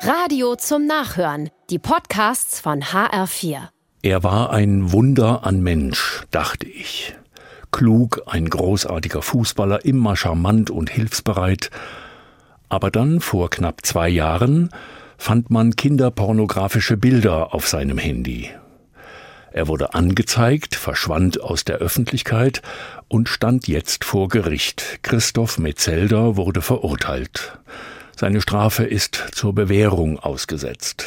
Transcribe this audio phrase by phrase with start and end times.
[0.00, 1.50] Radio zum Nachhören.
[1.70, 3.68] Die Podcasts von HR4.
[4.02, 7.14] Er war ein Wunder an Mensch, dachte ich.
[7.72, 11.70] Klug, ein großartiger Fußballer, immer charmant und hilfsbereit.
[12.68, 14.68] Aber dann, vor knapp zwei Jahren,
[15.16, 18.50] fand man kinderpornografische Bilder auf seinem Handy.
[19.50, 22.60] Er wurde angezeigt, verschwand aus der Öffentlichkeit
[23.08, 25.00] und stand jetzt vor Gericht.
[25.02, 27.58] Christoph Metzelder wurde verurteilt.
[28.18, 31.04] Seine Strafe ist zur Bewährung ausgesetzt.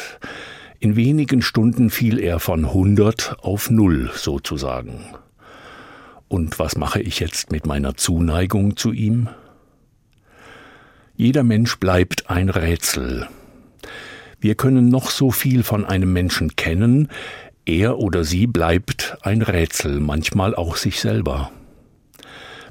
[0.78, 5.04] In wenigen Stunden fiel er von 100 auf null sozusagen.
[6.28, 9.28] Und was mache ich jetzt mit meiner Zuneigung zu ihm?
[11.16, 13.28] Jeder Mensch bleibt ein Rätsel.
[14.38, 17.08] Wir können noch so viel von einem Menschen kennen,
[17.66, 21.50] er oder sie bleibt ein Rätsel, manchmal auch sich selber.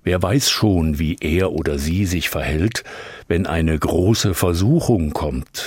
[0.03, 2.84] Wer weiß schon, wie er oder sie sich verhält,
[3.27, 5.66] wenn eine große Versuchung kommt.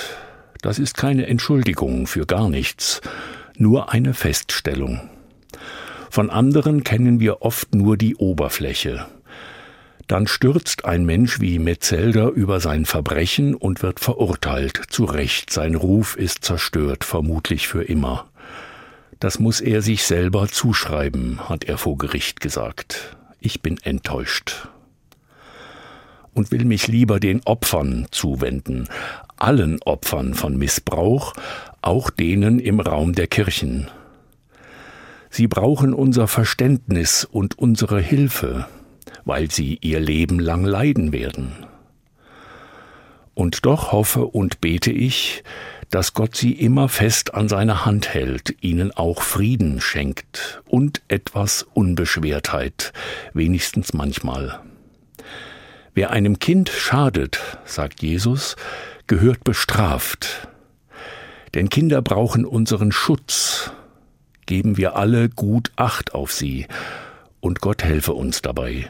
[0.61, 3.01] Das ist keine Entschuldigung für gar nichts,
[3.57, 5.09] nur eine Feststellung.
[6.09, 9.05] Von anderen kennen wir oft nur die Oberfläche.
[10.07, 14.81] Dann stürzt ein Mensch wie Metzelder über sein Verbrechen und wird verurteilt.
[14.89, 18.27] Zu Recht, sein Ruf ist zerstört, vermutlich für immer.
[19.19, 23.15] Das muss er sich selber zuschreiben, hat er vor Gericht gesagt.
[23.45, 24.69] Ich bin enttäuscht
[26.33, 28.87] und will mich lieber den Opfern zuwenden,
[29.35, 31.33] allen Opfern von Missbrauch,
[31.81, 33.89] auch denen im Raum der Kirchen.
[35.29, 38.65] Sie brauchen unser Verständnis und unsere Hilfe,
[39.25, 41.65] weil sie ihr Leben lang leiden werden.
[43.33, 45.43] Und doch hoffe und bete ich,
[45.93, 51.67] dass Gott sie immer fest an seiner Hand hält, ihnen auch Frieden schenkt und etwas
[51.75, 52.93] Unbeschwertheit,
[53.35, 54.59] wenigstens manchmal.
[55.93, 58.55] Wer einem Kind schadet, sagt Jesus,
[59.05, 60.47] gehört bestraft.
[61.53, 63.71] Denn Kinder brauchen unseren Schutz.
[64.47, 66.65] Geben wir alle gut Acht auf sie,
[67.39, 68.89] und Gott helfe uns dabei.